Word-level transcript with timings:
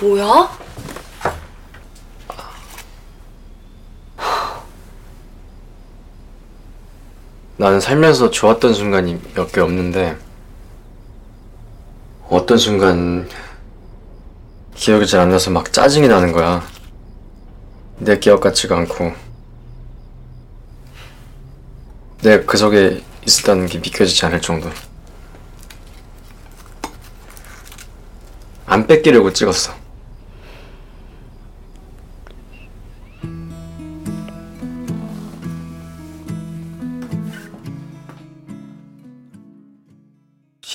뭐야? 0.00 0.48
나는 7.58 7.80
살면서 7.80 8.30
좋았던 8.30 8.74
순간이 8.74 9.20
몇 9.34 9.50
개 9.50 9.60
없는데 9.60 10.16
어떤 12.28 12.58
순간 12.58 13.28
기억이 14.74 15.06
잘 15.06 15.20
안 15.20 15.30
나서 15.30 15.50
막 15.50 15.72
짜증이 15.72 16.06
나는 16.08 16.32
거야. 16.32 16.62
내 17.98 18.18
기억 18.18 18.40
같지가 18.40 18.76
않고 18.76 19.14
내가 22.22 22.44
그 22.44 22.58
속에 22.58 23.02
있었다는 23.24 23.66
게 23.66 23.78
믿겨지지 23.78 24.26
않을 24.26 24.40
정도. 24.42 24.70
안 28.66 28.86
뺏기려고 28.86 29.32
찍었어. 29.32 29.72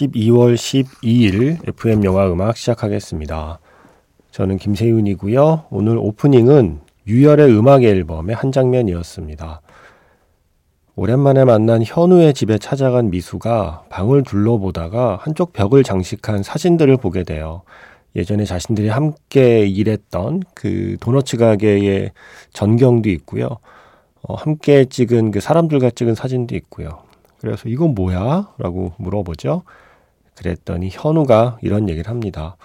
(12월 0.01 0.55
12일) 0.55 1.67
FM 1.67 2.03
영화 2.05 2.27
음악 2.31 2.57
시작하겠습니다. 2.57 3.59
저는 4.31 4.57
김세윤이고요. 4.57 5.65
오늘 5.69 5.97
오프닝은 5.99 6.79
유열의 7.05 7.55
음악 7.55 7.83
앨범의 7.83 8.35
한 8.35 8.51
장면이었습니다. 8.51 9.61
오랜만에 10.95 11.45
만난 11.45 11.83
현우의 11.85 12.33
집에 12.33 12.57
찾아간 12.57 13.11
미수가 13.11 13.85
방을 13.89 14.23
둘러보다가 14.23 15.19
한쪽 15.21 15.53
벽을 15.53 15.83
장식한 15.83 16.41
사진들을 16.41 16.97
보게 16.97 17.23
돼요. 17.23 17.61
예전에 18.15 18.45
자신들이 18.45 18.89
함께 18.89 19.67
일했던 19.67 20.41
그 20.55 20.97
도너츠 20.99 21.37
가게의 21.37 22.11
전경도 22.53 23.09
있고요. 23.09 23.47
어, 24.23 24.33
함께 24.33 24.85
찍은 24.85 25.31
그 25.31 25.39
사람들과 25.41 25.91
찍은 25.91 26.15
사진도 26.15 26.55
있고요. 26.55 27.03
그래서 27.39 27.69
이건 27.69 27.95
뭐야? 27.95 28.53
라고 28.57 28.93
물어보죠. 28.97 29.63
그랬더니 30.35 30.89
현우가 30.91 31.59
이런 31.61 31.89
얘기를 31.89 32.09
합니다. 32.09 32.55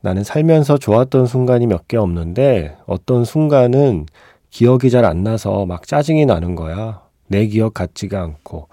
나는 0.00 0.22
살면서 0.24 0.78
좋았던 0.78 1.26
순간이 1.26 1.66
몇 1.66 1.86
개 1.88 1.96
없는데 1.96 2.76
어떤 2.86 3.24
순간은 3.24 4.06
기억이 4.50 4.90
잘 4.90 5.04
안 5.04 5.22
나서 5.24 5.66
막 5.66 5.86
짜증이 5.86 6.26
나는 6.26 6.54
거야. 6.54 7.02
내 7.26 7.46
기억 7.46 7.74
같지가 7.74 8.22
않고 8.22 8.68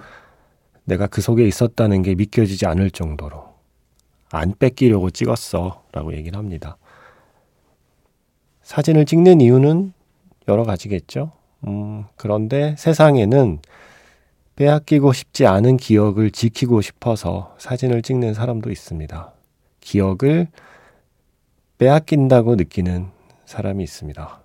내가 0.84 1.08
그 1.08 1.22
속에 1.22 1.46
있었다는 1.48 2.02
게 2.04 2.16
믿겨지지 2.16 2.66
않을 2.66 2.92
정도로 2.92 3.46
안 4.32 4.54
뺏기려고 4.58 5.10
찍었어 5.10 5.84
라고 5.92 6.14
얘기를 6.14 6.38
합니다. 6.38 6.78
사진을 8.64 9.06
찍는 9.06 9.42
이유는 9.42 9.94
여러 10.48 10.64
가지겠죠. 10.64 11.32
음, 11.68 12.06
그런데 12.16 12.76
세상에는 12.78 13.60
빼앗기고 14.62 15.12
싶지 15.12 15.48
않은 15.48 15.78
기억을 15.78 16.30
지키고 16.30 16.82
싶어서 16.82 17.56
사진을 17.58 18.04
찍는 18.04 18.36
사람도 18.36 18.70
있습니다. 18.70 19.34
기억을 19.80 20.50
빼앗긴다고 21.80 22.58
느끼는 22.58 23.08
사람이 23.46 23.84
있습니다. 23.84 24.40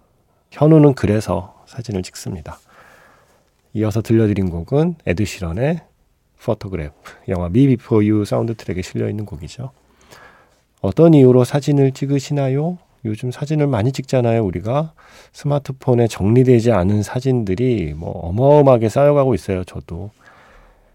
현우는 0.52 0.94
그래서 0.94 1.62
사진을 1.66 2.02
찍습니다. 2.02 2.58
이어서 3.74 4.00
들려드린 4.00 4.48
곡은 4.48 4.94
에드 5.04 5.26
시런의 5.26 5.82
Photograph, 6.42 6.94
영화 7.28 7.50
Me 7.50 7.66
Before 7.66 8.02
You 8.06 8.24
사운드 8.24 8.54
트랙에 8.54 8.80
실려 8.80 9.10
있는 9.10 9.26
곡이죠. 9.26 9.70
어떤 10.80 11.12
이유로 11.12 11.44
사진을 11.44 11.92
찍으시나요? 11.92 12.78
요즘 13.06 13.30
사진을 13.30 13.66
많이 13.66 13.92
찍잖아요, 13.92 14.44
우리가. 14.44 14.92
스마트폰에 15.32 16.08
정리되지 16.08 16.72
않은 16.72 17.02
사진들이 17.02 17.94
뭐 17.96 18.10
어마어마하게 18.28 18.88
쌓여가고 18.88 19.34
있어요, 19.34 19.64
저도. 19.64 20.10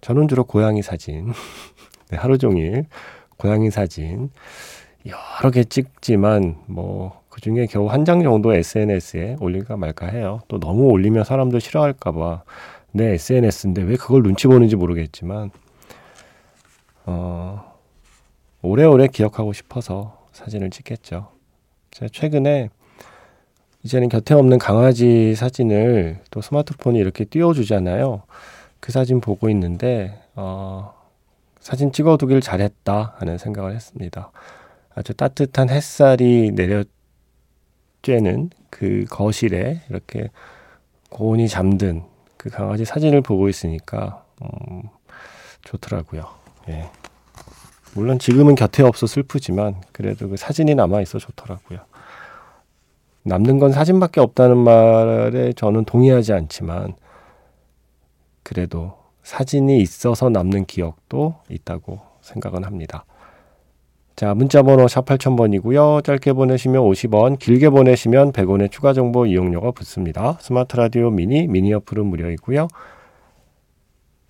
저는 0.01 0.27
주로 0.27 0.43
고양이 0.43 0.81
사진. 0.81 1.31
네, 2.11 2.17
하루 2.17 2.37
종일 2.37 2.85
고양이 3.37 3.69
사진. 3.71 4.29
여러 5.05 5.49
개 5.51 5.63
찍지만 5.63 6.57
뭐 6.67 7.21
그 7.31 7.39
중에 7.39 7.65
겨우 7.65 7.87
한 7.87 8.03
장 8.03 8.21
정도 8.23 8.53
SNS에 8.53 9.37
올릴까 9.39 9.77
말까 9.77 10.07
해요. 10.07 10.41
또 10.49 10.59
너무 10.59 10.83
올리면 10.89 11.23
사람들 11.23 11.61
싫어할까 11.61 12.11
봐 12.11 12.43
내 12.93 13.13
SNS인데 13.13 13.83
왜 13.83 13.95
그걸 13.95 14.21
눈치 14.21 14.47
보는지 14.47 14.75
모르겠지만 14.75 15.49
어 17.05 17.63
오래오래 18.61 19.07
기억하고 19.07 19.53
싶어서 19.53 20.27
사진을 20.33 20.69
찍겠죠. 20.71 21.29
제가 21.91 22.09
최근에 22.11 22.69
이제는 23.83 24.09
곁에 24.09 24.33
없는 24.33 24.59
강아지 24.59 25.35
사진을 25.35 26.19
또 26.29 26.41
스마트폰이 26.41 26.99
이렇게 26.99 27.25
띄워주잖아요. 27.25 28.23
그 28.79 28.91
사진 28.91 29.21
보고 29.21 29.49
있는데 29.49 30.21
어 30.35 30.93
사진 31.59 31.91
찍어두길 31.91 32.41
잘했다 32.41 33.15
하는 33.17 33.37
생각을 33.37 33.75
했습니다. 33.75 34.31
아주 34.93 35.13
따뜻한 35.13 35.69
햇살이 35.69 36.51
내려 36.51 36.83
쬐는 38.01 38.49
그 38.69 39.05
거실에 39.09 39.81
이렇게 39.89 40.29
고온이 41.09 41.47
잠든 41.47 42.03
그 42.37 42.49
강아지 42.49 42.85
사진을 42.85 43.21
보고 43.21 43.49
있으니까 43.49 44.25
음, 44.41 44.83
좋더라고요. 45.63 46.25
예. 46.69 46.89
물론 47.93 48.19
지금은 48.19 48.55
곁에 48.55 48.83
없어 48.83 49.05
슬프지만 49.07 49.75
그래도 49.91 50.29
그 50.29 50.37
사진이 50.37 50.75
남아 50.75 51.01
있어 51.01 51.19
좋더라고요. 51.19 51.79
남는 53.23 53.59
건 53.59 53.71
사진밖에 53.71 54.19
없다는 54.19 54.57
말에 54.57 55.53
저는 55.53 55.85
동의하지 55.85 56.33
않지만 56.33 56.95
그래도 58.43 58.97
사진이 59.23 59.79
있어서 59.79 60.29
남는 60.29 60.65
기억도 60.65 61.35
있다고 61.49 61.99
생각은 62.21 62.63
합니다. 62.63 63.05
자, 64.15 64.33
문자번호 64.33 64.87
샵 64.87 65.05
8000번이고요. 65.05 66.03
짧게 66.03 66.33
보내시면 66.33 66.83
50원, 66.83 67.39
길게 67.39 67.69
보내시면 67.69 68.31
100원의 68.33 68.71
추가 68.71 68.93
정보 68.93 69.25
이용료가 69.25 69.71
붙습니다. 69.71 70.37
스마트 70.41 70.75
라디오 70.75 71.09
미니, 71.09 71.47
미니 71.47 71.73
어플은 71.73 72.05
무료이고요. 72.05 72.67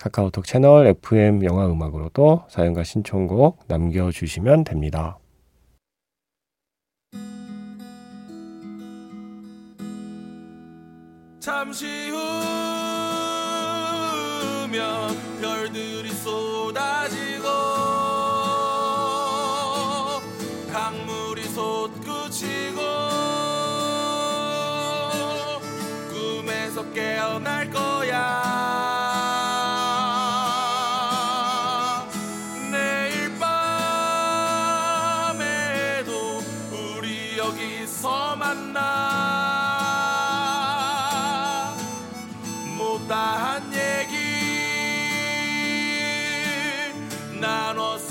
카카오톡 0.02 0.46
채널 0.46 0.88
FM 0.88 1.44
영화 1.44 1.68
음악으로도 1.68 2.46
사연과 2.50 2.84
신청곡 2.84 3.66
남겨주시면 3.68 4.64
됩니다. 4.64 5.20
잠시 11.40 12.10
후면 14.60 15.16
별들이 15.40 16.10
쏟아지고 16.10 17.71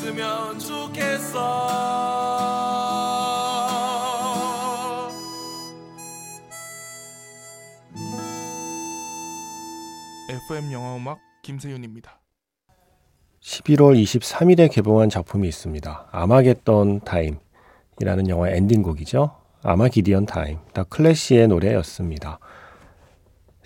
나눴으면 0.01 0.59
좋겠어 0.59 1.69
FM 10.29 10.73
영화 10.73 10.97
음악 10.97 11.19
김세윤입니다. 11.43 12.19
11월 13.43 14.01
23일에 14.03 14.71
개봉한 14.71 15.09
작품이 15.09 15.47
있습니다. 15.49 16.09
Armageddon 16.11 17.01
Time이라는 17.01 18.29
영화의 18.29 18.57
엔딩곡이죠. 18.57 19.37
Armagideon 19.63 20.27
Time, 20.27 20.59
The 20.73 20.85
Clash의 20.85 21.49
노래였습니다. 21.49 22.39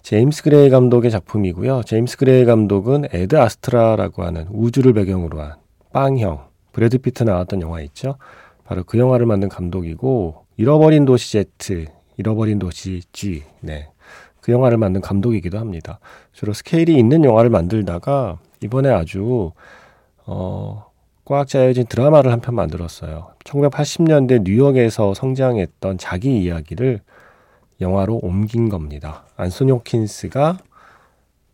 제임스 0.02 0.42
그레이 0.42 0.70
감독의 0.70 1.10
작품이고요. 1.10 1.82
제임스 1.84 2.18
그레이 2.18 2.44
감독은 2.44 3.06
Ad 3.12 3.36
Astra라고 3.36 4.24
하는 4.24 4.46
우주를 4.50 4.92
배경으로 4.92 5.40
한 5.40 5.63
빵형, 5.94 6.44
브래드 6.72 6.98
피트 6.98 7.22
나왔던 7.22 7.62
영화 7.62 7.80
있죠. 7.82 8.16
바로 8.64 8.84
그 8.84 8.98
영화를 8.98 9.24
만든 9.26 9.48
감독이고 9.48 10.44
잃어버린 10.58 11.04
도시 11.06 11.44
Z, 11.58 11.86
잃어버린 12.16 12.58
도시 12.58 13.00
G, 13.12 13.42
네. 13.60 13.88
그 14.40 14.52
영화를 14.52 14.76
만든 14.76 15.00
감독이기도 15.00 15.58
합니다. 15.58 16.00
주로 16.32 16.52
스케일이 16.52 16.98
있는 16.98 17.24
영화를 17.24 17.48
만들다가 17.48 18.38
이번에 18.62 18.90
아주 18.90 19.52
어 20.26 20.94
꽉 21.26 21.48
짜여진 21.48 21.86
드라마를 21.86 22.30
한 22.30 22.40
편 22.40 22.54
만들었어요. 22.54 23.28
1980년대 23.44 24.42
뉴욕에서 24.44 25.14
성장했던 25.14 25.96
자기 25.96 26.42
이야기를 26.42 27.00
영화로 27.80 28.16
옮긴 28.22 28.68
겁니다. 28.68 29.24
안소니 29.36 29.72
호킨스가 29.72 30.58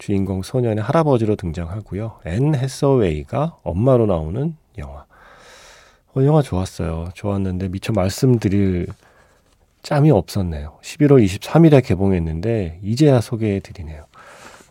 주인공 0.01 0.43
소년의 0.43 0.83
할아버지로 0.83 1.37
등장하고요. 1.37 2.21
앤 2.25 2.55
해서웨이가 2.55 3.59
엄마로 3.63 4.07
나오는 4.07 4.57
영화. 4.79 5.05
어, 6.17 6.25
영화 6.25 6.41
좋았어요. 6.41 7.11
좋았는데 7.13 7.69
미처 7.69 7.93
말씀드릴 7.93 8.89
짬이 9.83 10.11
없었네요. 10.11 10.79
11월 10.83 11.23
23일에 11.25 11.85
개봉했는데 11.85 12.81
이제야 12.83 13.21
소개해 13.21 13.61
드리네요. 13.61 14.07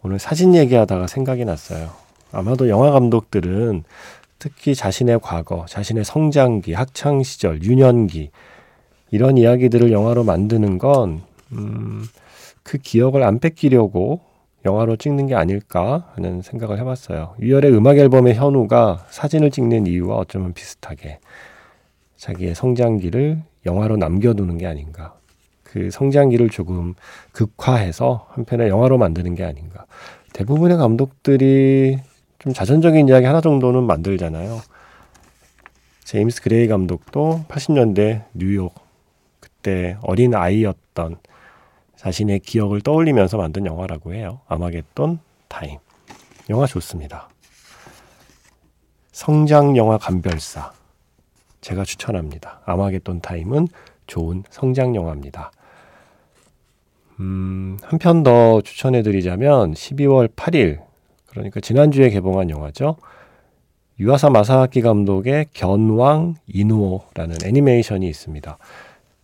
오늘 0.01 0.17
사진 0.17 0.55
얘기하다가 0.55 1.05
생각이 1.05 1.45
났어요. 1.45 1.91
아마도 2.31 2.67
영화 2.67 2.89
감독들은 2.89 3.83
특히 4.39 4.73
자신의 4.73 5.19
과거, 5.21 5.65
자신의 5.69 6.05
성장기, 6.05 6.73
학창 6.73 7.21
시절, 7.21 7.61
유년기 7.61 8.31
이런 9.11 9.37
이야기들을 9.37 9.91
영화로 9.91 10.23
만드는 10.23 10.79
건 10.79 11.21
음, 11.51 12.03
그 12.63 12.79
기억을 12.79 13.21
안 13.21 13.39
뺏기려고 13.39 14.28
영화로 14.65 14.97
찍는 14.97 15.27
게 15.27 15.35
아닐까 15.35 16.11
하는 16.15 16.41
생각을 16.41 16.79
해봤어요. 16.79 17.35
유열의 17.39 17.71
음악 17.73 17.97
앨범의 17.97 18.35
현우가 18.35 19.05
사진을 19.09 19.51
찍는 19.51 19.87
이유와 19.87 20.17
어쩌면 20.17 20.53
비슷하게 20.53 21.19
자기의 22.17 22.55
성장기를 22.55 23.41
영화로 23.65 23.97
남겨두는 23.97 24.57
게 24.57 24.67
아닌가. 24.67 25.15
그 25.63 25.91
성장기를 25.91 26.49
조금 26.49 26.95
극화해서 27.31 28.27
한편의 28.31 28.69
영화로 28.69 28.97
만드는 28.97 29.35
게 29.35 29.43
아닌가. 29.43 29.85
대부분의 30.33 30.77
감독들이 30.77 31.99
좀 32.39 32.53
자전적인 32.53 33.07
이야기 33.07 33.25
하나 33.25 33.39
정도는 33.41 33.83
만들잖아요. 33.83 34.59
제임스 36.03 36.41
그레이 36.41 36.67
감독도 36.67 37.45
80년대 37.47 38.23
뉴욕 38.33 38.73
그때 39.39 39.97
어린 40.01 40.33
아이였던 40.33 41.17
자신의 42.03 42.39
기억을 42.39 42.79
떠올리면서 42.79 43.35
만든 43.35 43.65
영화라고 43.65 44.13
해요. 44.13 44.39
Armageddon 44.47 45.19
Time. 45.49 45.79
영화 46.49 46.65
좋습니다. 46.65 47.27
성장 49.11 49.75
영화 49.75 49.97
감별사. 49.97 50.71
제가 51.59 51.83
추천합니다. 51.83 52.61
Armageddon 52.65 53.19
Time은 53.19 53.67
좋은 54.07 54.43
성장 54.49 54.95
영화입니다. 54.95 55.51
음, 57.19 57.77
한 57.83 57.99
편 57.99 58.23
더 58.23 58.61
추천해 58.61 59.01
드리자면 59.01 59.73
12월 59.73 60.29
8일 60.33 60.79
그러니까 61.27 61.59
지난주에 61.59 62.09
개봉한 62.11 62.49
영화죠. 62.49 62.95
유아사 63.99 64.29
마사아키 64.29 64.81
감독의 64.83 65.47
견왕 65.51 66.35
이누오라는 66.47 67.35
애니메이션이 67.43 68.07
있습니다. 68.07 68.57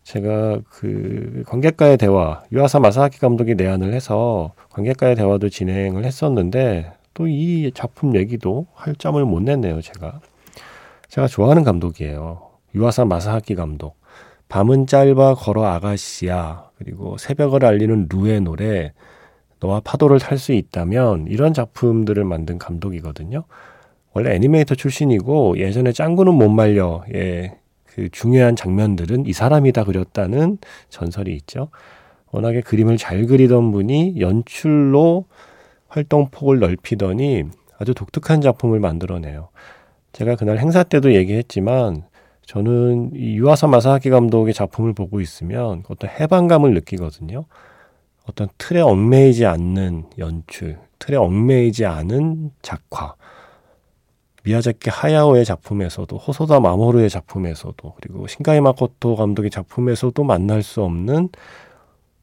제가 0.06 0.62
그 0.70 1.44
관객과의 1.48 1.98
대화, 1.98 2.44
유아사 2.52 2.80
마사하키 2.80 3.20
감독이 3.20 3.56
내한을 3.56 3.92
해서 3.92 4.54
관객과의 4.70 5.16
대화도 5.16 5.50
진행을 5.50 6.06
했었는데 6.06 6.94
또 7.16 7.28
이 7.28 7.72
작품 7.74 8.16
얘기도 8.16 8.68
할 8.74 8.96
점을 8.96 9.24
못 9.26 9.42
냈네요, 9.42 9.82
제가. 9.82 10.20
제가 11.10 11.28
좋아하는 11.28 11.64
감독이에요. 11.64 12.50
유아사 12.76 13.06
마사하키 13.06 13.56
감독. 13.56 13.96
밤은 14.48 14.86
짧아 14.86 15.36
걸어 15.36 15.66
아가씨야. 15.66 16.70
그리고 16.78 17.18
새벽을 17.18 17.66
알리는 17.66 18.08
루의 18.12 18.42
노래. 18.42 18.94
너와 19.60 19.80
파도를 19.80 20.20
탈 20.20 20.38
수 20.38 20.52
있다면 20.52 21.28
이런 21.30 21.54
작품들을 21.54 22.24
만든 22.26 22.60
감독이거든요. 22.60 23.46
원래 24.14 24.36
애니메이터 24.36 24.76
출신이고 24.76 25.58
예전에 25.58 25.94
짱구는 25.94 26.36
못 26.36 26.50
말려 26.50 27.04
예, 27.14 27.58
그 27.96 28.10
중요한 28.10 28.58
장면들은 28.58 29.26
이 29.26 29.32
사람이 29.32 29.72
다 29.72 29.86
그렸다는 29.86 30.58
전설이 30.90 31.34
있죠. 31.38 31.70
워낙에 32.32 32.60
그림을 32.60 32.98
잘 32.98 33.26
그리던 33.26 33.72
분이 33.72 34.20
연출로 34.20 35.24
활동 35.88 36.28
폭을 36.30 36.60
넓히더니 36.60 37.46
아주 37.80 37.94
독특한 37.94 38.42
작품을 38.42 38.82
만들어내요. 38.82 39.48
제가 40.12 40.36
그날 40.36 40.58
행사 40.58 40.84
때도 40.84 41.14
얘기했지만 41.14 42.04
저는 42.46 43.12
이 43.16 43.38
유아사 43.38 43.68
마사하키 43.68 44.10
감독의 44.10 44.54
작품을 44.54 44.92
보고 44.92 45.22
있으면 45.22 45.84
어떤 45.88 46.10
해방감을 46.10 46.74
느끼거든요. 46.74 47.46
어떤 48.28 48.50
틀에 48.58 48.82
얽매이지 48.82 49.46
않는 49.46 50.04
연출, 50.18 50.80
틀에 51.00 51.16
얽매이지 51.16 51.86
않은 51.86 52.52
작화. 52.62 53.16
미야자키 54.46 54.92
하야오의 54.92 55.44
작품에서도 55.44 56.16
호소다 56.18 56.60
마모루의 56.60 57.10
작품에서도 57.10 57.94
그리고 58.00 58.28
신가이 58.28 58.62
마코토 58.62 59.16
감독의 59.16 59.50
작품에서도 59.50 60.24
만날 60.24 60.62
수 60.62 60.84
없는 60.84 61.30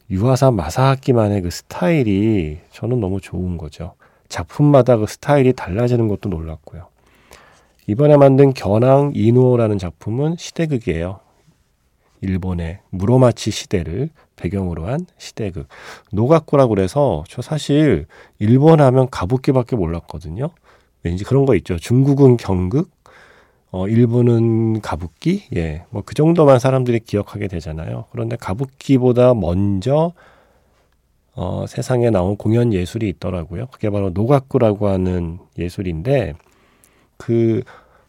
유아사 0.08 0.52
마사하키만의 0.52 1.42
그 1.42 1.50
스타일이 1.50 2.58
저는 2.70 3.00
너무 3.00 3.20
좋은 3.20 3.58
거죠. 3.58 3.94
작품마다 4.28 4.96
그 4.96 5.06
스타일이 5.06 5.52
달라지는 5.52 6.06
것도 6.06 6.28
놀랐고요. 6.28 6.86
이번에 7.88 8.16
만든 8.16 8.54
견왕 8.54 9.12
이누오라는 9.14 9.78
작품은 9.78 10.36
시대극이에요. 10.38 11.18
일본의 12.20 12.78
무로마치 12.90 13.50
시대를 13.50 14.10
배경으로 14.36 14.86
한 14.86 15.06
시대극. 15.18 15.66
노가쿠라고 16.12 16.74
그래서 16.74 17.24
저 17.28 17.42
사실 17.42 18.06
일본 18.38 18.80
하면 18.80 19.10
가부키밖에 19.10 19.74
몰랐거든요. 19.74 20.50
왠지 21.04 21.24
그런 21.24 21.44
거 21.46 21.54
있죠. 21.56 21.76
중국은 21.78 22.36
경극, 22.36 22.90
어, 23.70 23.88
일본은 23.88 24.80
가부키, 24.80 25.44
예, 25.56 25.84
뭐 25.90 26.02
그 26.04 26.14
정도만 26.14 26.58
사람들이 26.58 27.00
기억하게 27.00 27.48
되잖아요. 27.48 28.04
그런데 28.12 28.36
가부키보다 28.36 29.34
먼저 29.34 30.12
어, 31.34 31.64
세상에 31.66 32.10
나온 32.10 32.36
공연 32.36 32.72
예술이 32.72 33.08
있더라고요. 33.08 33.66
그게 33.72 33.88
바로 33.90 34.10
노가쿠라고 34.10 34.88
하는 34.88 35.38
예술인데 35.58 36.34
그 37.16 37.62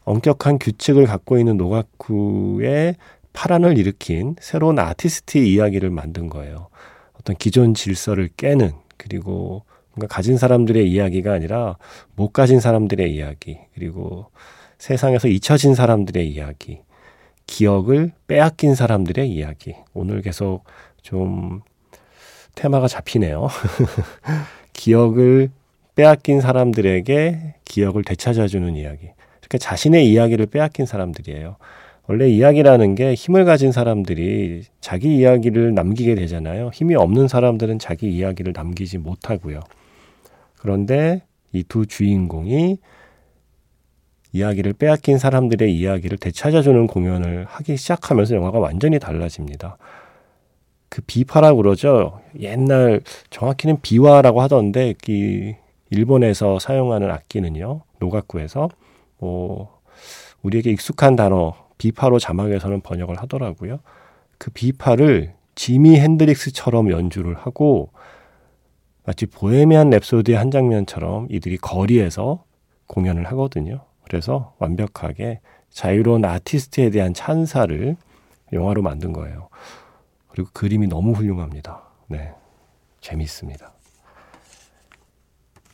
엄격한 0.05 0.59
규칙을 0.59 1.05
갖고 1.05 1.37
있는 1.37 1.55
노가쿠의 1.57 2.95
파란을 3.31 3.77
일으킨 3.77 4.35
새로운 4.41 4.77
아티스트의 4.79 5.49
이야기를 5.51 5.89
만든 5.89 6.27
거예요. 6.29 6.67
어떤 7.19 7.35
기존 7.37 7.73
질서를 7.73 8.29
깨는 8.35 8.71
그리고 8.97 9.63
뭔가 9.93 10.13
가진 10.13 10.37
사람들의 10.37 10.89
이야기가 10.89 11.33
아니라 11.33 11.77
못 12.15 12.33
가진 12.33 12.59
사람들의 12.59 13.13
이야기 13.13 13.59
그리고 13.73 14.27
세상에서 14.77 15.27
잊혀진 15.27 15.75
사람들의 15.75 16.27
이야기 16.27 16.81
기억을 17.47 18.11
빼앗긴 18.27 18.75
사람들의 18.75 19.29
이야기 19.29 19.75
오늘 19.93 20.21
계속 20.21 20.63
좀 21.01 21.61
테마가 22.55 22.87
잡히네요. 22.87 23.47
기억을 24.73 25.49
빼앗긴 25.95 26.41
사람들에게 26.41 27.55
기억을 27.65 28.03
되찾아주는 28.03 28.75
이야기. 28.75 29.11
그러니까 29.41 29.57
자신의 29.59 30.09
이야기를 30.09 30.47
빼앗긴 30.47 30.85
사람들이에요. 30.85 31.57
원래 32.07 32.27
이야기라는 32.29 32.95
게 32.95 33.13
힘을 33.13 33.45
가진 33.45 33.71
사람들이 33.71 34.63
자기 34.81 35.17
이야기를 35.17 35.73
남기게 35.73 36.15
되잖아요. 36.15 36.71
힘이 36.73 36.95
없는 36.95 37.27
사람들은 37.27 37.79
자기 37.79 38.11
이야기를 38.11 38.53
남기지 38.55 38.97
못하고요. 38.97 39.61
그런데 40.63 41.23
이 41.51 41.63
두 41.63 41.85
주인공이 41.85 42.79
이야기를 44.31 44.73
빼앗긴 44.73 45.17
사람들의 45.19 45.71
이야기를 45.77 46.17
되찾아주는 46.17 46.87
공연을 46.87 47.45
하기 47.47 47.77
시작하면서 47.77 48.35
영화가 48.35 48.59
완전히 48.59 48.97
달라집니다. 48.97 49.77
그 50.89 51.01
비파라고 51.05 51.57
그러죠. 51.57 52.21
옛날 52.39 53.01
정확히는 53.29 53.81
비와라고 53.81 54.41
하던데 54.41 54.95
이 55.07 55.53
일본에서 55.89 56.59
사용하는 56.59 57.11
악기는요. 57.11 57.81
노가쿠에서 57.99 58.69
뭐 59.19 59.81
우리에게 60.41 60.71
익숙한 60.71 61.15
단어 61.15 61.53
비파로 61.77 62.19
자막에서는 62.19 62.81
번역을 62.81 63.17
하더라고요. 63.21 63.79
그 64.39 64.49
비파를 64.49 65.33
지미 65.55 65.99
핸드릭스처럼 65.99 66.89
연주를 66.89 67.35
하고 67.35 67.91
마치 69.05 69.25
보헤미안 69.25 69.89
랩소디의 69.89 70.33
한 70.33 70.51
장면처럼 70.51 71.27
이들이 71.29 71.57
거리에서 71.57 72.43
공연을 72.87 73.25
하거든요. 73.27 73.81
그래서 74.05 74.53
완벽하게 74.59 75.41
자유로운 75.69 76.23
아티스트에 76.23 76.89
대한 76.89 77.13
찬사를 77.13 77.97
영화로 78.53 78.81
만든 78.81 79.11
거예요. 79.11 79.49
그리고 80.29 80.49
그림이 80.53 80.87
너무 80.87 81.13
훌륭합니다. 81.13 81.83
네. 82.07 82.31
재밌습니다. 83.01 83.73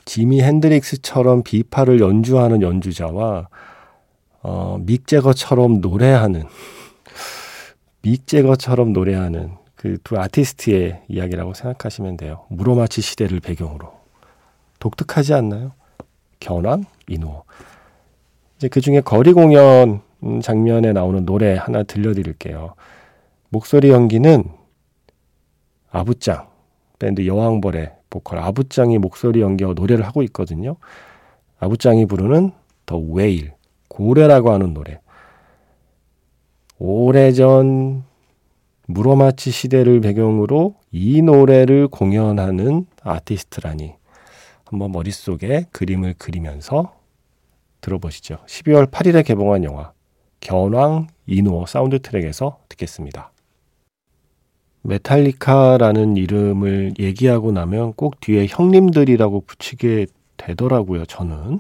지미 0.06 0.42
핸드릭스처럼 0.42 1.44
비파를 1.44 2.00
연주하는 2.00 2.62
연주자와 2.62 3.48
어, 4.42 4.78
믹 4.82 5.06
제거처럼 5.06 5.82
노래하는 5.82 6.46
믹 8.02 8.26
제거처럼 8.26 8.94
노래하는 8.94 9.59
그 9.80 9.98
두 10.04 10.20
아티스트의 10.20 11.04
이야기라고 11.08 11.54
생각하시면 11.54 12.18
돼요. 12.18 12.46
무로마치 12.50 13.00
시대를 13.00 13.40
배경으로 13.40 13.94
독특하지 14.80 15.34
않나요? 15.34 15.72
견왕 16.42 16.84
이노 17.08 17.46
이제 18.58 18.68
그 18.68 18.82
중에 18.82 19.00
거리 19.00 19.32
공연 19.32 20.02
음, 20.24 20.42
장면에 20.42 20.92
나오는 20.92 21.26
노래 21.26 21.56
하나 21.56 21.84
들려드릴게요. 21.84 22.76
목소리 23.48 23.90
연기는 23.90 24.44
아부짱 25.92 26.50
밴드 27.00 27.26
여왕벌의 27.26 27.94
보컬 28.10 28.40
아부짱이 28.40 28.98
목소리 28.98 29.40
연기와 29.40 29.72
노래를 29.76 30.06
하고 30.06 30.24
있거든요. 30.24 30.76
아부짱이 31.62 32.06
부르는 32.06 32.52
더 32.86 32.98
웨일 32.98 33.54
고래라고 33.88 34.52
하는 34.52 34.74
노래. 34.74 35.00
오래전 36.80 38.09
무로마치 38.92 39.52
시대를 39.52 40.02
배경으로 40.02 40.74
이 40.92 41.22
노래를 41.22 41.88
공연하는 41.88 42.88
아티스트라니 43.04 43.94
한번 44.66 44.92
머릿속에 44.92 45.68
그림을 45.72 46.16
그리면서 46.18 46.96
들어보시죠. 47.82 48.40
12월 48.48 48.90
8일에 48.90 49.24
개봉한 49.24 49.64
영화 49.64 49.92
견왕 50.40 51.06
이누오 51.28 51.68
사운드 51.68 52.00
트랙에서 52.00 52.58
듣겠습니다. 52.68 53.32
Metallica라는 54.82 56.18
이름을 56.18 56.94
얘기하고 56.98 57.52
나면 57.52 57.94
꼭 57.94 58.20
뒤에 58.20 58.48
형님들이라고 58.50 59.42
붙이게 59.42 60.08
되더라고요, 60.38 61.06
저는. 61.06 61.60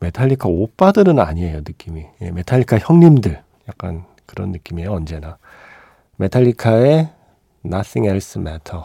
메탈리카 0.00 0.48
오빠들은 0.48 1.20
아니에요, 1.20 1.58
느낌이. 1.58 2.04
예, 2.22 2.30
메탈리카 2.32 2.78
형님들. 2.78 3.40
약간 3.68 4.04
그런 4.26 4.50
느낌이에요, 4.50 4.90
언제나. 4.90 5.38
Metallica의 6.16 7.08
Nothing 7.64 8.08
Else 8.08 8.40
Matters. 8.40 8.84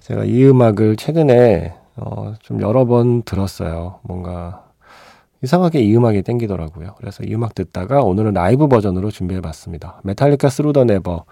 제가 0.00 0.24
이 0.24 0.44
음악을 0.44 0.96
최근에 0.96 1.74
어, 1.96 2.34
좀 2.40 2.60
여러 2.60 2.84
번 2.84 3.22
들었어요. 3.22 4.00
뭔가 4.02 4.66
이상하게 5.42 5.80
이 5.80 5.96
음악이 5.96 6.22
땡기더라고요. 6.22 6.94
그래서 6.98 7.22
이 7.22 7.34
음악 7.34 7.54
듣다가 7.54 8.00
오늘은 8.02 8.34
라이브 8.34 8.68
버전으로 8.68 9.10
준비해 9.10 9.40
봤습니다. 9.40 10.00
Metallica 10.04 10.48
Through 10.48 10.72
the 10.72 10.84
Never 10.84 11.24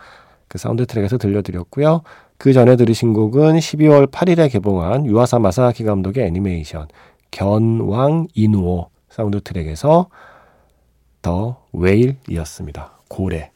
그 0.49 0.59
사운드 0.59 0.87
트랙에서 0.87 1.19
들려드렸고요. 1.19 2.03
그 2.37 2.53
전에 2.53 2.77
들으신 2.77 3.13
곡은 3.13 3.57
12월 3.57 4.11
8일에 4.11 4.51
개봉한 4.53 5.07
유아사 5.07 5.39
마사아키 5.39 5.85
감독의 5.85 6.27
애니메이션 6.27 6.89
견왕 7.31 8.29
이누오 8.35 8.89
사운드 9.09 9.41
트랙에서 9.41 10.09
The 11.23 11.63
Whale이었습니다. 11.73 12.99
고래. 13.09 13.54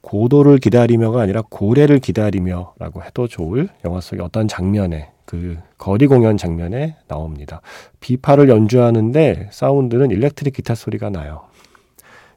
고도를 0.00 0.58
기다리며가 0.58 1.20
아니라 1.20 1.42
고래를 1.48 1.98
기다리며라고 1.98 3.02
해도 3.02 3.28
좋을 3.28 3.68
영화 3.84 4.00
속의 4.00 4.24
어떤 4.24 4.48
장면에 4.48 5.12
그 5.24 5.58
거리 5.78 6.06
공연 6.06 6.36
장면에 6.36 6.96
나옵니다. 7.06 7.60
비파를 8.00 8.48
연주하는데 8.48 9.50
사운드는 9.52 10.10
일렉트릭 10.10 10.54
기타 10.54 10.74
소리가 10.74 11.10
나요. 11.10 11.44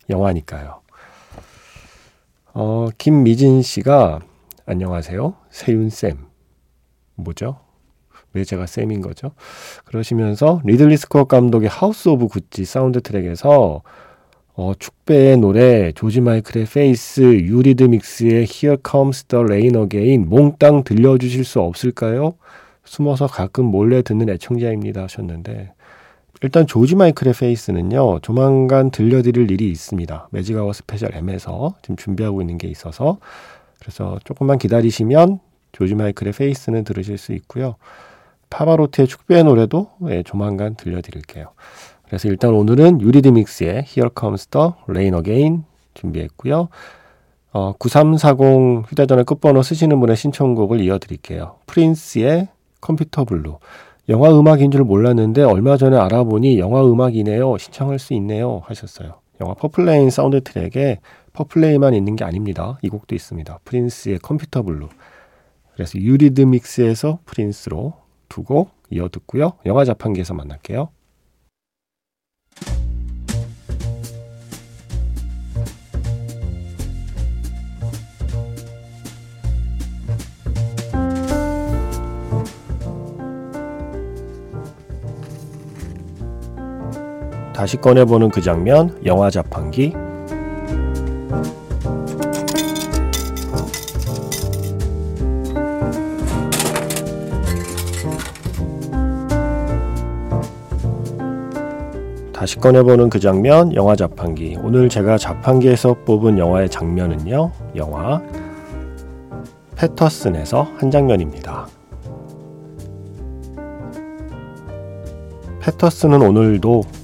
영화니까요. 0.10 0.82
어, 2.54 2.90
김미진 2.98 3.62
씨가 3.62 4.20
안녕하세요. 4.66 5.34
세윤 5.50 5.90
쌤. 5.90 6.18
뭐죠? 7.16 7.60
왜 8.34 8.44
제가 8.44 8.66
쌤인 8.66 9.02
거죠? 9.02 9.32
그러시면서 9.86 10.62
리들리 10.64 10.98
스콧 10.98 11.26
감독의 11.26 11.70
House 11.70 12.10
of 12.10 12.28
Gucci 12.28 12.66
사운드 12.66 13.02
트랙에서 13.02 13.82
어, 14.56 14.74
축배의 14.78 15.38
노래, 15.38 15.92
조지 15.94 16.22
마이클의 16.22 16.68
Faith, 16.72 17.22
Eurythmics의 17.22 18.46
Here 18.48 18.78
Comes 18.88 19.24
the 19.24 19.44
Rain 19.44 19.76
Again 19.76 20.30
몽땅 20.30 20.84
들려주실 20.84 21.44
수 21.44 21.60
없을까요? 21.60 22.36
숨어서 22.86 23.26
가끔 23.26 23.66
몰래 23.66 24.04
듣는 24.04 24.30
애청자입니다 24.30 25.04
하셨는데 25.04 25.74
일단 26.44 26.68
조지 26.68 26.96
마이클의 26.96 27.34
Faith는요 27.34 28.20
조만간 28.20 28.92
들려드릴 28.92 29.50
일이 29.50 29.72
있습니다. 29.72 30.28
Magic 30.32 30.74
Hour 30.74 30.89
Special 30.89 31.16
M에서 31.16 31.74
지금 31.82 31.96
준비하고 31.96 32.42
있는 32.42 32.58
게 32.58 32.68
있어서 32.68 33.18
그래서 33.80 34.20
조금만 34.26 34.58
기다리시면 34.58 35.40
조지 35.72 35.96
마이클의 35.96 36.34
Faith는 36.34 36.84
들으실 36.84 37.18
수 37.18 37.32
있고요. 37.34 37.76
파바로티의 38.50 39.08
축배의 39.08 39.46
노래도 39.46 39.90
예, 40.10 40.22
조만간 40.22 40.76
들려드릴게요 40.76 41.54
그래서 42.14 42.28
일단 42.28 42.54
오늘은 42.54 43.02
유리드믹스의 43.02 43.86
Here 43.88 44.10
Comes 44.16 44.46
the 44.50 44.70
Rain 44.88 45.16
Again 45.16 45.64
준비했고요. 45.96 46.70
어, 47.54 47.74
9340 47.80 48.88
휴대전화 48.88 49.24
끝번호 49.24 49.64
쓰시는 49.64 50.00
분의 50.00 50.16
신청곡을 50.16 50.80
이어드릴게요. 50.82 51.56
프린스의 51.66 52.50
Computer 52.82 53.26
Blue. 53.26 53.58
영화 54.10 54.30
음악인 54.30 54.70
줄 54.70 54.84
몰랐는데 54.84 55.42
얼마 55.42 55.76
전에 55.76 55.98
알아보니 55.98 56.60
영화 56.60 56.86
음악이네요. 56.86 57.58
신청할 57.58 57.98
수 57.98 58.14
있네요. 58.14 58.62
하셨어요. 58.66 59.16
영화 59.42 59.56
Purple 59.56 59.89
Rain 59.89 60.12
사운드 60.12 60.40
트랙에 60.44 61.00
퍼플레이만 61.34 61.96
있는 61.96 62.16
게 62.16 62.24
아닙니다. 62.24 62.78
이 62.84 62.90
곡도 62.90 63.16
있습니다. 63.16 63.58
프린스의 63.66 64.20
Computer 64.20 64.62
Blue. 64.62 64.88
그래서 65.74 65.98
유리드믹스에서 65.98 67.18
프린스로 67.26 67.94
두 68.30 68.44
곡 68.44 68.70
이어 68.92 69.10
듣고요. 69.10 69.54
영화 69.66 69.84
자판기에서 69.84 70.36
만날게요. 70.36 70.90
다시 87.64 87.78
꺼내보는 87.78 88.28
그 88.30 88.42
장면, 88.42 88.94
영화 89.06 89.30
자판기. 89.30 89.94
다시 102.34 102.58
꺼내보는 102.58 103.10
그 103.10 103.22
장면, 103.22 103.74
영화 103.74 103.96
자판기. 103.96 104.58
오늘 104.62 104.90
제가 104.90 105.18
자판기에서 105.18 105.96
뽑은 106.04 106.38
영화의 106.38 106.70
장면은요, 106.70 107.50
영화 107.78 108.22
패터슨에서 109.78 110.68
한 110.76 110.92
장면입니다. 110.92 111.68
패터슨은 115.62 116.22
오늘도 116.22 117.03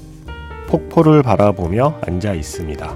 폭포를 0.70 1.24
바라보며 1.24 2.00
앉아 2.06 2.36
있습니다. 2.36 2.96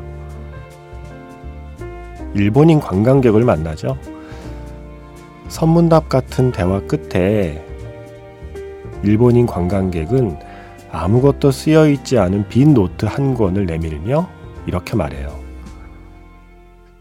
일본인 2.36 2.80
관광객을 2.80 3.44
만나죠. 3.44 3.98
선문답 5.48 6.08
같은 6.08 6.52
대화 6.52 6.80
끝에 6.82 7.66
일본인 9.02 9.48
관광객은 9.48 10.38
아무것도 10.92 11.50
쓰여 11.50 11.90
있지 11.90 12.20
않은 12.20 12.48
빈 12.48 12.76
노트 12.76 13.08
한 13.08 13.34
권을 13.34 13.66
내밀며 13.66 14.30
이렇게 14.68 14.96
말해요. 14.96 15.36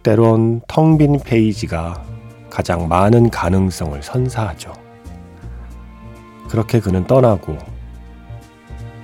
때론 0.02 0.62
텅 0.66 0.96
빈 0.96 1.20
페이지가 1.20 2.02
가장 2.48 2.88
많은 2.88 3.28
가능성을 3.28 4.02
선사하죠. 4.02 4.72
그렇게 6.48 6.80
그는 6.80 7.06
떠나고 7.06 7.58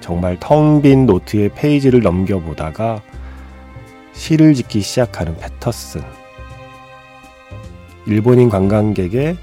정말 0.08 0.38
텅 0.40 0.80
빈 0.80 1.04
노트의 1.04 1.50
페이지를 1.50 2.00
넘겨보다가 2.00 3.02
시를 4.14 4.54
짓기 4.54 4.80
시작하는 4.80 5.36
패터슨. 5.36 6.00
일본인 8.06 8.48
관광객의 8.48 9.36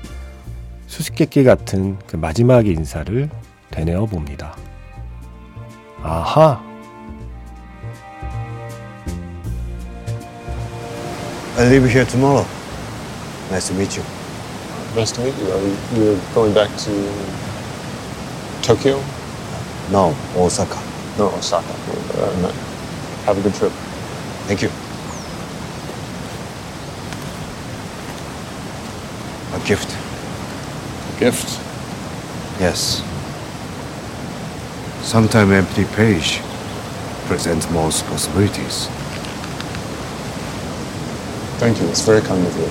수수께끼 0.88 1.44
같은 1.44 2.00
그 2.08 2.16
마지막 2.16 2.66
인사를 2.66 3.30
되뇌어 3.70 4.08
봅니다. 4.08 4.56
아하! 6.02 6.60
I 11.60 11.66
leave 11.68 11.88
here 11.88 12.08
tomorrow. 12.08 12.44
Nice 13.52 13.68
to 13.68 13.78
meet 13.78 13.96
you. 14.00 14.04
Nice 14.96 15.14
to 15.14 15.22
meet 15.22 15.38
you. 15.40 15.52
Are 15.52 15.62
you 15.62 15.76
you're 15.94 16.34
going 16.34 16.56
back 16.56 16.76
to 16.86 16.92
Tokyo? 18.64 19.00
No, 19.92 20.16
Osaka. 20.36 20.82
No, 21.18 21.28
Osaka. 21.30 21.74
Uh, 22.18 22.42
no. 22.42 22.50
Have 23.26 23.38
a 23.38 23.42
good 23.42 23.54
trip. 23.54 23.72
Thank 24.48 24.62
you. 24.62 24.70
A 29.54 29.68
gift. 29.68 29.90
A 31.16 31.20
Gift. 31.20 31.62
Yes. 32.60 33.04
Sometime 35.02 35.52
empty 35.52 35.86
page 35.96 36.42
presents 37.28 37.70
most 37.70 38.06
possibilities. 38.08 38.88
Thank 41.58 41.80
you. 41.80 41.88
It's 41.90 42.02
very 42.02 42.22
kind 42.22 42.46
of 42.46 42.58
you. 42.58 42.70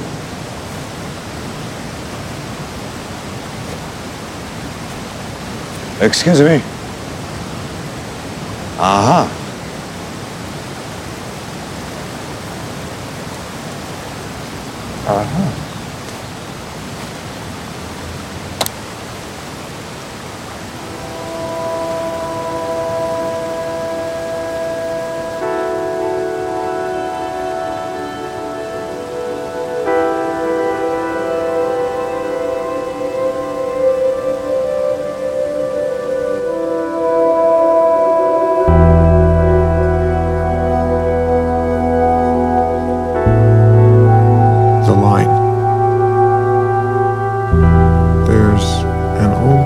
Excuse 6.04 6.40
me. 6.40 6.74
아하. 8.85 9.26
아하. 15.07 15.63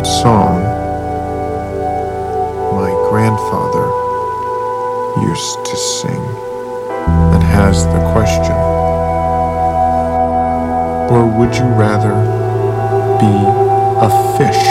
Song 0.05 0.63
my 2.75 2.91
grandfather 3.11 3.87
used 5.27 5.65
to 5.65 5.77
sing 5.77 6.23
that 7.33 7.43
has 7.43 7.85
the 7.87 8.13
question 8.13 8.57
Or 11.11 11.25
would 11.27 11.55
you 11.57 11.65
rather 11.65 12.15
be 13.19 13.35
a 14.07 14.11
fish? 14.37 14.63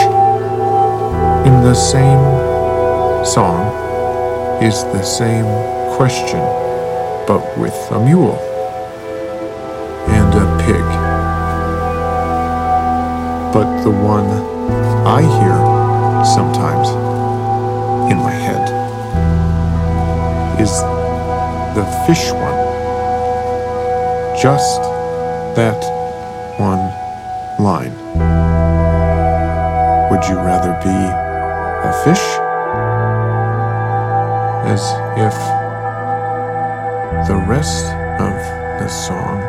In 1.47 1.63
the 1.63 1.73
same 1.73 2.23
song 3.25 3.65
is 4.61 4.83
the 4.93 5.03
same 5.03 5.45
question, 5.97 6.39
but 7.27 7.41
with 7.57 7.75
a 7.91 7.99
mule 7.99 8.37
and 10.09 10.33
a 10.33 10.47
pig. 10.63 10.87
But 13.51 13.83
the 13.83 13.89
one 13.89 14.29
I 15.09 15.21
hear 15.21 15.55
sometimes 16.25 16.89
in 18.11 18.17
my 18.17 18.33
head 18.33 18.67
is 20.59 20.69
the 21.77 21.85
fish 22.05 22.29
one. 22.33 22.59
Just 24.37 24.81
that 25.55 25.81
one 26.59 26.91
line. 27.63 27.95
Would 30.11 30.27
you 30.27 30.35
rather 30.35 30.73
be 30.83 30.99
a 31.87 31.93
fish? 32.03 32.25
As 34.67 34.83
if 35.15 35.37
the 37.29 37.37
rest 37.47 37.85
of 38.19 38.35
the 38.81 38.89
song 38.89 39.39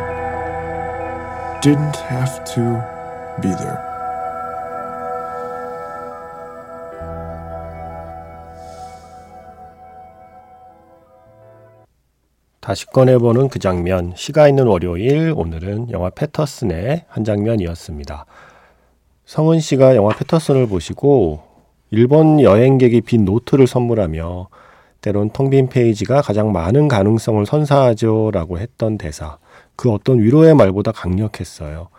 didn't 1.61 1.97
have 1.97 2.45
to 2.53 2.81
be 3.41 3.49
there. 3.49 3.88
다시 12.69 12.85
꺼내보는 12.85 13.49
그 13.49 13.57
장면, 13.57 14.13
시가 14.15 14.47
있는 14.47 14.67
월요일, 14.67 15.33
오늘은 15.35 15.89
영화 15.89 16.11
패터슨의 16.11 17.05
한 17.07 17.23
장면이었습니다. 17.23 18.27
성은 19.25 19.59
씨가 19.59 19.95
영화 19.95 20.13
패터슨을 20.15 20.67
보시고 20.67 21.41
일본 21.89 22.39
여행객이 22.39 23.01
빈 23.01 23.25
노트를 23.25 23.65
선물하며 23.65 24.49
때론 25.01 25.31
텅 25.31 25.49
빈 25.49 25.67
페이지가 25.67 26.21
가장 26.21 26.51
많은 26.51 26.87
가능성을 26.87 27.43
선사하죠 27.43 28.29
라고 28.31 28.59
했던 28.59 28.99
대사. 28.99 29.39
그 29.75 29.91
어떤 29.91 30.19
위로의 30.19 30.53
말보다 30.53 30.91
강력했어요. 30.91 31.89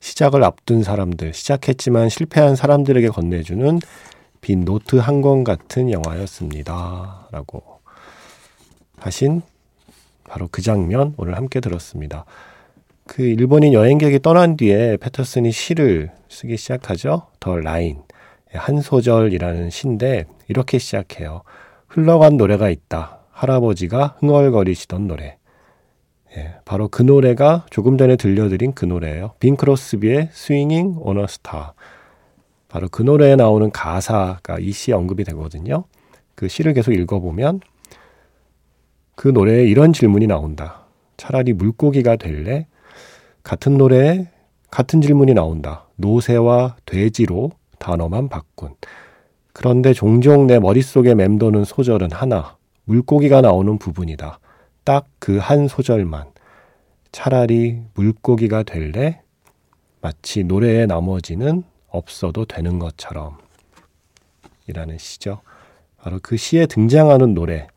시작을 0.00 0.42
앞둔 0.42 0.82
사람들, 0.82 1.34
시작했지만 1.34 2.08
실패한 2.08 2.56
사람들에게 2.56 3.08
건네주는 3.10 3.78
빈 4.40 4.64
노트 4.64 4.96
한 4.96 5.20
권 5.20 5.44
같은 5.44 5.92
영화였습니다. 5.92 7.28
라고 7.30 7.62
하신 8.96 9.42
바로 10.28 10.48
그 10.50 10.62
장면 10.62 11.14
오늘 11.16 11.36
함께 11.36 11.60
들었습니다. 11.60 12.24
그 13.06 13.22
일본인 13.22 13.72
여행객이 13.72 14.20
떠난 14.20 14.56
뒤에 14.56 14.96
패터슨이 14.96 15.52
시를 15.52 16.10
쓰기 16.28 16.56
시작하죠. 16.56 17.26
The 17.38 17.56
Line 17.56 18.02
한 18.52 18.80
소절이라는 18.80 19.70
시인데 19.70 20.26
이렇게 20.48 20.78
시작해요. 20.78 21.42
흘러간 21.88 22.36
노래가 22.36 22.70
있다. 22.70 23.18
할아버지가 23.30 24.16
흥얼거리시던 24.20 25.06
노래. 25.06 25.36
예, 26.36 26.54
바로 26.64 26.88
그 26.88 27.02
노래가 27.02 27.66
조금 27.70 27.96
전에 27.98 28.16
들려드린 28.16 28.72
그 28.72 28.84
노래예요. 28.84 29.34
빙 29.38 29.56
크로스비의 29.56 30.30
Swinging 30.32 30.96
on 30.98 31.26
a 31.26 31.34
Star. 31.34 31.74
바로 32.68 32.88
그 32.88 33.02
노래에 33.02 33.36
나오는 33.36 33.70
가사가 33.70 34.58
이 34.58 34.72
시에 34.72 34.94
언급이 34.94 35.22
되거든요. 35.24 35.84
그 36.34 36.48
시를 36.48 36.74
계속 36.74 36.92
읽어보면 36.92 37.60
그 39.16 39.28
노래에 39.28 39.64
이런 39.64 39.92
질문이 39.92 40.26
나온다. 40.26 40.84
차라리 41.16 41.52
물고기가 41.52 42.16
될래? 42.16 42.66
같은 43.42 43.76
노래에 43.78 44.28
같은 44.70 45.00
질문이 45.00 45.34
나온다. 45.34 45.86
노새와 45.96 46.76
돼지로 46.84 47.52
단어만 47.78 48.28
바꾼. 48.28 48.74
그런데 49.52 49.92
종종 49.92 50.46
내 50.46 50.58
머릿속에 50.58 51.14
맴도는 51.14 51.64
소절은 51.64 52.10
하나. 52.12 52.56
물고기가 52.84 53.40
나오는 53.40 53.78
부분이다. 53.78 54.38
딱 54.84 55.06
그 55.20 55.38
한 55.38 55.68
소절만. 55.68 56.26
차라리 57.12 57.80
물고기가 57.94 58.64
될래? 58.64 59.22
마치 60.00 60.42
노래의 60.44 60.86
나머지는 60.86 61.62
없어도 61.88 62.44
되는 62.44 62.78
것처럼. 62.78 63.38
이라는 64.66 64.98
시죠. 64.98 65.40
바로 65.98 66.18
그 66.22 66.36
시에 66.36 66.66
등장하는 66.66 67.32
노래. 67.34 67.68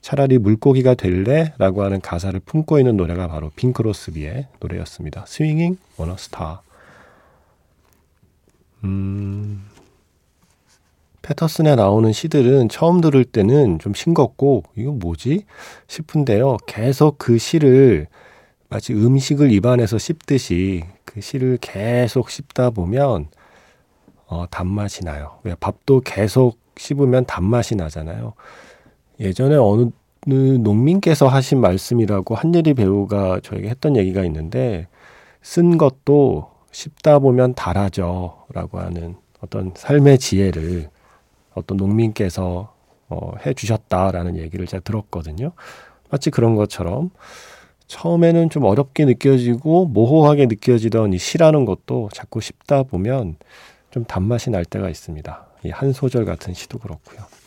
차라리 0.00 0.38
물고기가 0.38 0.94
될래? 0.94 1.52
라고 1.58 1.82
하는 1.82 2.00
가사를 2.00 2.38
품고 2.40 2.78
있는 2.78 2.96
노래가 2.96 3.28
바로 3.28 3.50
빙 3.56 3.79
크로스비의 3.79 4.48
노래였습니다. 4.60 5.24
Swinging 5.26 5.76
on 5.96 6.16
a 6.16 6.24
Star. 6.24 6.62
음, 8.84 9.62
패터슨에 11.22 11.74
나오는 11.74 12.12
시들은 12.12 12.70
처음 12.70 13.00
들을 13.00 13.24
때는 13.24 13.78
좀 13.78 13.92
싱겁고, 13.92 14.64
이거 14.74 14.90
뭐지? 14.92 15.44
싶은데요. 15.86 16.56
계속 16.66 17.18
그 17.18 17.36
시를 17.36 18.06
마치 18.70 18.94
음식을 18.94 19.52
입안에서 19.52 19.98
씹듯이 19.98 20.84
그 21.04 21.20
시를 21.20 21.58
계속 21.60 22.30
씹다 22.30 22.70
보면, 22.70 23.28
어, 24.26 24.46
단맛이 24.50 25.04
나요. 25.04 25.38
왜 25.42 25.54
밥도 25.60 26.00
계속 26.00 26.58
씹으면 26.76 27.26
단맛이 27.26 27.74
나잖아요. 27.74 28.32
예전에 29.20 29.56
어느 29.56 29.90
농민께서 30.26 31.28
하신 31.28 31.60
말씀이라고 31.60 32.34
한예리 32.34 32.74
배우가 32.74 33.40
저에게 33.42 33.68
했던 33.68 33.96
얘기가 33.96 34.24
있는데 34.24 34.88
쓴 35.42 35.78
것도 35.78 36.50
씹다 36.72 37.18
보면 37.20 37.54
달아져 37.54 38.46
라고 38.52 38.78
하는 38.78 39.16
어떤 39.40 39.72
삶의 39.74 40.18
지혜를 40.18 40.88
어떤 41.54 41.76
농민께서 41.76 42.74
어, 43.08 43.32
해 43.44 43.54
주셨다라는 43.54 44.36
얘기를 44.36 44.66
제가 44.66 44.82
들었거든요. 44.82 45.52
마치 46.10 46.30
그런 46.30 46.54
것처럼 46.54 47.10
처음에는 47.88 48.50
좀 48.50 48.64
어렵게 48.64 49.04
느껴지고 49.04 49.86
모호하게 49.86 50.46
느껴지던 50.46 51.12
이 51.12 51.18
시라는 51.18 51.64
것도 51.64 52.08
자꾸 52.12 52.40
씹다 52.40 52.84
보면 52.84 53.36
좀 53.90 54.04
단맛이 54.04 54.50
날 54.50 54.64
때가 54.64 54.88
있습니다. 54.88 55.46
이 55.64 55.70
한 55.70 55.92
소절 55.92 56.24
같은 56.24 56.54
시도 56.54 56.78
그렇고요. 56.78 57.39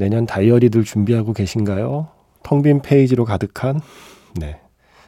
내년 0.00 0.24
다이어리들 0.26 0.82
준비하고 0.84 1.34
계신가요? 1.34 2.08
텅 2.42 2.62
빈 2.62 2.80
페이지로 2.80 3.26
가득한 3.26 3.80
네. 4.36 4.58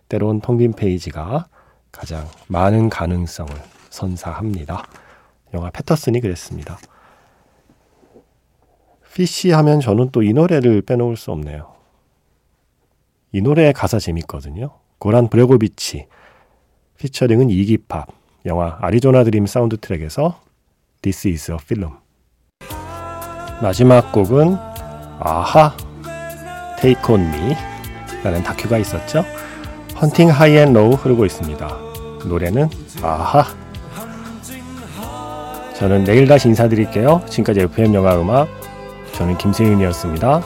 때론 0.08 0.42
텅 0.42 0.58
빈 0.58 0.74
페이지가 0.74 1.46
가장 1.90 2.28
많은 2.48 2.90
가능성을 2.90 3.50
선사합니다. 3.88 4.84
영화 5.54 5.70
패터슨이 5.70 6.20
그랬습니다. 6.20 6.78
Fish 9.14 9.50
하면 9.50 9.80
저는 9.80 10.10
또 10.10 10.22
이 10.22 10.32
노래를 10.34 10.82
빼놓을 10.82 11.16
수 11.16 11.32
없네요. 11.32 11.72
이 13.32 13.40
노래의 13.40 13.72
가사 13.72 13.98
재밌거든요. 13.98 14.70
고란 14.98 15.28
브레고비치 15.28 16.06
featuring은 16.98 17.48
이기팝 17.50 18.08
영화 18.44 18.76
Arizona 18.80 19.24
Dream 19.24 19.46
사운드 19.46 19.78
트랙에서 19.78 20.40
This 21.00 21.28
is 21.28 21.50
a 21.50 21.56
film 21.60 21.92
마지막 23.62 24.12
곡은 24.12 24.71
아하 25.24 25.72
Take 26.80 27.14
on 27.14 27.20
Me 27.20 27.56
라는 28.24 28.42
다큐가 28.42 28.78
있었죠. 28.78 29.24
Hunting 30.00 30.30
High 30.30 30.56
and 30.56 30.72
Low 30.72 30.94
흐르고 30.94 31.24
있습니다. 31.24 31.68
노래는 32.26 32.68
아하 33.02 33.44
저는 35.76 36.04
내일 36.04 36.26
다시 36.26 36.48
인사드릴게요. 36.48 37.22
지금까지 37.28 37.60
FM 37.60 37.94
영화 37.94 38.16
음악 38.20 38.48
저는 39.12 39.38
김세윤이었습니다. 39.38 40.42